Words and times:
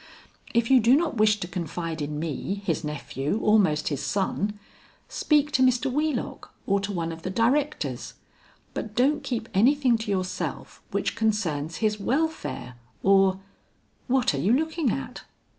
If 0.55 0.71
you 0.71 0.79
do 0.79 0.95
not 0.97 1.17
wish 1.17 1.39
to 1.41 1.47
confide 1.47 2.01
in 2.01 2.17
me, 2.19 2.63
his 2.65 2.83
nephew 2.83 3.39
almost 3.43 3.89
his 3.89 4.03
son, 4.03 4.57
speak 5.07 5.51
to 5.51 5.61
Mr. 5.61 5.91
Wheelock 5.91 6.51
or 6.65 6.79
to 6.79 6.91
one 6.91 7.11
of 7.11 7.21
the 7.21 7.29
directors, 7.29 8.15
but 8.73 8.95
don't 8.95 9.23
keep 9.23 9.47
anything 9.53 9.99
to 9.99 10.09
yourself 10.09 10.81
which 10.89 11.15
concerns 11.15 11.75
his 11.85 11.99
welfare 11.99 12.77
or 13.03 13.41
What 14.07 14.33
are 14.33 14.39
you 14.39 14.53
looking 14.53 14.89
at?" 14.89 15.23